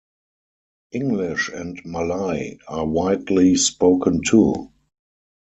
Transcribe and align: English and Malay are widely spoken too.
English 0.93 1.51
and 1.53 1.79
Malay 1.85 2.57
are 2.67 2.87
widely 2.87 3.55
spoken 3.55 4.19
too. 4.25 4.71